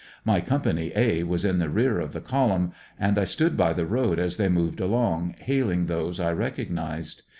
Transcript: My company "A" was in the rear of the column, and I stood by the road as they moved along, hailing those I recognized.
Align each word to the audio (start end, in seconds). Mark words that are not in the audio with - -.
My 0.25 0.41
company 0.41 0.91
"A" 0.95 1.21
was 1.25 1.45
in 1.45 1.59
the 1.59 1.69
rear 1.69 1.99
of 1.99 2.11
the 2.11 2.21
column, 2.21 2.71
and 2.99 3.19
I 3.19 3.23
stood 3.23 3.55
by 3.55 3.71
the 3.73 3.85
road 3.85 4.17
as 4.17 4.37
they 4.37 4.49
moved 4.49 4.79
along, 4.79 5.35
hailing 5.41 5.85
those 5.85 6.19
I 6.19 6.31
recognized. 6.31 7.21